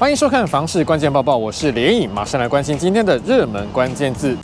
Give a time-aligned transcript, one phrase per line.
[0.00, 4.34] 欢迎收看《房市关键报报》，我是连影，马上来关心今天的热门关键字。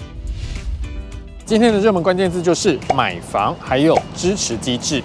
[1.47, 5.03] 今天的热门关键字就是买房，还有支持机制。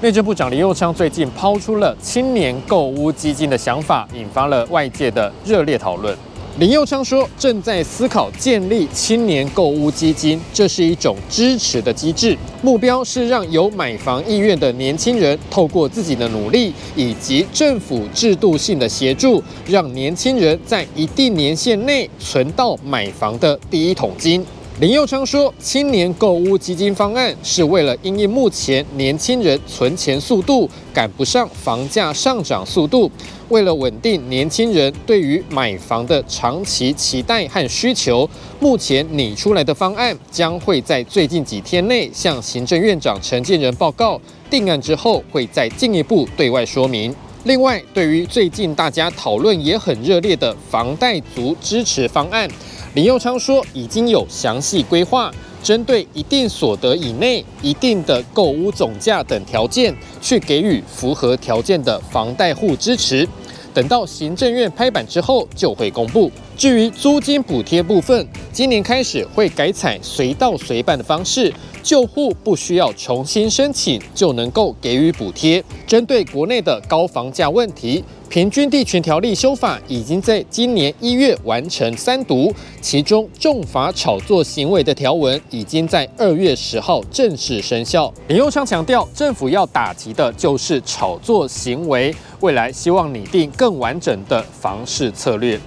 [0.00, 6.16] 内政部长林佑昌最近抛出了青年购屋基金的想法，引发了外界的热烈讨论。
[6.58, 24.42] 林佑昌说，正在思考建立青年购屋基金，这是一种支持的机制，目标是让有买房意愿的年轻人透过自己的努力以及政府制度性的协助，让年轻人在一定年限内存到买房的第一桶金。
[24.78, 33.10] 林佑昌说，青年购屋基金方案是为了因应目前年轻人存钱速度赶不上房价上涨速度，
[33.48, 38.28] 为了稳定年轻人对于买房的长期期待和需求，
[38.60, 44.20] 目前拟出来的方案将会在最近几天内向行政院长陈建仁报告，
[44.50, 47.16] 定案之后会再进一步对外说明。
[47.44, 52.46] 另外，对于最近大家讨论也很热烈的房贷族支持方案。
[52.96, 55.30] 林佑昌说，已经有详细规划，
[55.62, 63.28] 针对一定所得以内、一定的购屋总价等条件，去给予符合条件的房贷户支持。
[63.74, 66.32] 等到行政院拍板之后，就会公布。
[66.56, 68.26] 至于租金补贴部分，
[68.56, 75.62] 今年开始会改采随到随办的方式，旧户不需要重新申请就能够给予补贴。
[75.86, 82.50] 针对国内的高房价问题，平均地权条例修法已经在今年一月完成三读，
[82.80, 88.10] 其中重罚炒作行为的条文已经在二月十号正式生效。
[88.28, 95.60] 林佑昌强调，政府要打击的就是炒作行为，未来希望拟定更完整的房市策略。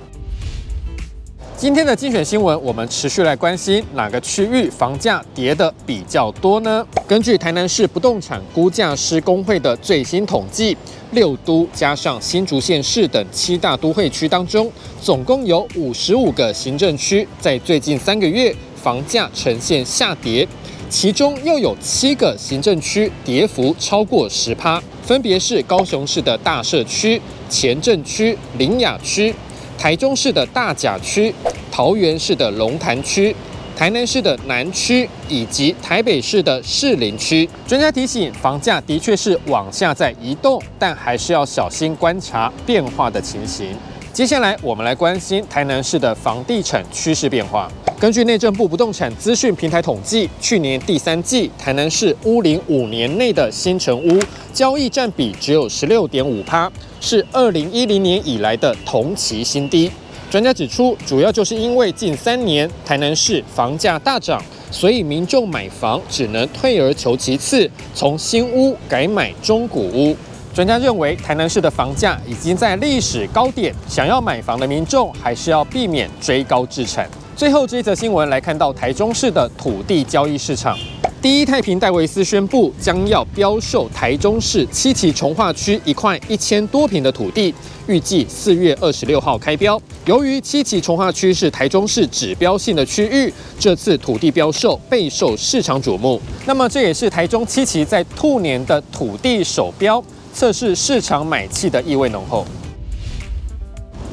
[1.60, 6.88] 今天的精选新闻，我们持续来关心哪个区域房价跌得比较多呢？
[7.06, 10.78] 根据台南市不动产估价师公会的最新统计，
[11.12, 14.72] 六都加上新竹县市等七大都会区当中，
[15.02, 20.48] 总共有五十五个行政区在最近三个月房价呈现下跌，
[20.90, 29.36] 其中又有七个行政区跌幅超过十趴，分别是高雄市的大社区、前镇区、苓雅区。
[29.80, 31.34] 台中市的大甲区、
[31.72, 33.34] 桃园市的龙潭区、
[33.78, 43.74] 台南市的南区以及台北市的士林区，专家提醒，房价的确是往下在移动，但还是要小心观察变化的情形。
[44.12, 47.72] 接下来，我们来关心台南市的房地产趋势变化。
[48.00, 54.18] 根据内政部不动产资讯平台统计，去年第三季台南市屋龄五年内的新成屋
[54.54, 56.72] 交易占比只有十六点五趴，
[57.02, 59.92] 是二零一零年以来的同期新低。
[60.32, 70.16] 专家指出，主要就是因为近三年台南市房价大涨，所以民众买房只能退而求其次，从新屋改买中古屋。
[70.54, 77.10] 专家认为，台南市的房价已经在历史高点，想要买房的民众还是要避免追高置产。
[77.40, 80.78] 最后这一则新闻来看到台中市的土地交易市场，
[81.22, 87.56] 第一太平戴维斯宣布将要标售台中市七期重划区一块一千多坪的土地，
[87.88, 89.82] 预计四月二十六号开标。
[90.04, 96.22] 由于七期重划区是台中市指标性的区域，这次土地标售备受市场瞩目。
[96.46, 102.46] 那么这也是台中七期在兔年的土地首标，测试市场买气的意味浓厚。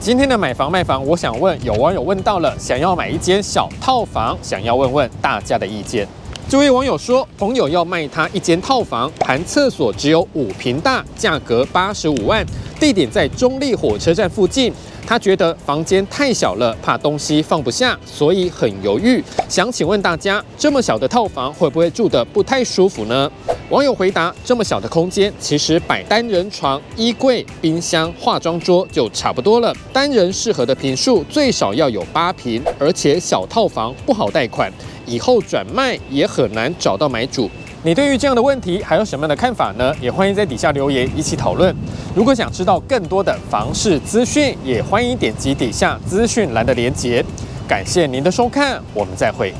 [0.06, 6.06] 今天的买房卖房，我想问有网友问到了，想要买一间小套房，想要问问大家的意见。
[6.48, 12.46] 这位网友说，朋友要卖他一间套房，含厕所只有五平大，价格八十五万，
[12.78, 14.72] 地点在中立火车站附近。
[15.04, 19.20] 他觉得房间太小了，怕东西放不下，所以很犹豫。
[19.48, 23.28] 想请问大家，这么小的套房会不会住得不太舒服呢？
[23.69, 29.75] 网友回答：这么小的空间，其实摆单人床、衣柜、冰箱、化妆桌就差不多了。
[29.93, 34.72] 单人适合的坪数最少要有八坪，而且小套房不好贷款，
[35.04, 37.50] 以后转卖也很难找到买主。
[37.82, 39.92] 你对于这样的问题还有什么样的看法呢？
[40.01, 41.74] 也欢迎在底下留言一起讨论。
[42.15, 47.24] 如果想知道更多的房市资讯，也欢迎点击底下资讯栏的连结。
[47.66, 49.53] 感谢您的收看，我们再会。